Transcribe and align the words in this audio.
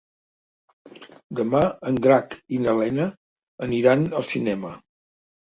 Demà 1.39 1.61
en 1.91 1.99
Drac 2.07 2.33
i 2.57 2.63
na 2.65 2.75
Lena 2.81 3.07
aniran 3.69 4.09
al 4.23 4.27
cinema. 4.33 4.75